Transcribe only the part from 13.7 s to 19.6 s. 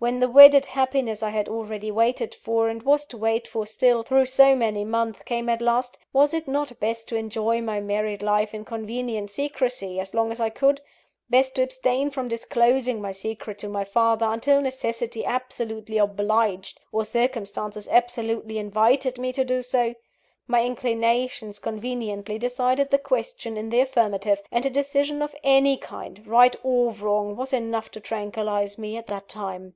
father, until necessity absolutely obliged, or circumstances absolutely invited me to do